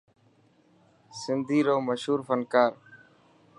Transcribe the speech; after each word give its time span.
سنڌي 1.19 1.59
رو 1.67 1.75
مشهور 1.87 2.19
فنڪار. 2.27 2.71